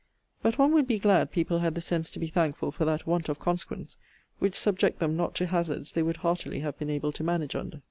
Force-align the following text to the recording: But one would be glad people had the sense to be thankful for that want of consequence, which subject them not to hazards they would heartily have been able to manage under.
But 0.41 0.57
one 0.57 0.73
would 0.73 0.87
be 0.87 0.97
glad 0.97 1.29
people 1.31 1.59
had 1.59 1.75
the 1.75 1.79
sense 1.79 2.09
to 2.09 2.17
be 2.19 2.25
thankful 2.25 2.71
for 2.71 2.85
that 2.85 3.05
want 3.05 3.29
of 3.29 3.37
consequence, 3.37 3.97
which 4.39 4.55
subject 4.55 4.97
them 4.97 5.15
not 5.15 5.35
to 5.35 5.45
hazards 5.45 5.91
they 5.91 6.01
would 6.01 6.17
heartily 6.17 6.61
have 6.61 6.79
been 6.79 6.89
able 6.89 7.11
to 7.11 7.23
manage 7.23 7.55
under. 7.55 7.79